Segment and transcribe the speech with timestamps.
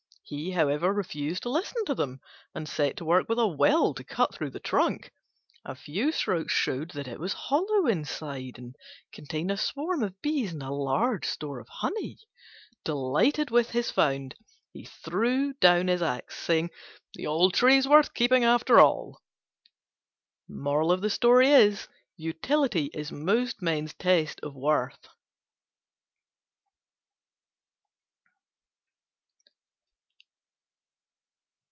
[0.23, 2.21] He, however, refused to listen to them,
[2.55, 5.11] and set to work with a will to cut through the trunk.
[5.65, 8.73] A few strokes showed that it was hollow inside and
[9.11, 12.17] contained a swarm of bees and a large store of honey.
[12.85, 14.33] Delighted with his find
[14.71, 16.69] he threw down his axe, saying,
[17.15, 19.21] "The old tree is worth keeping after all."
[20.47, 21.53] Utility
[22.93, 25.09] is most men's test of worth.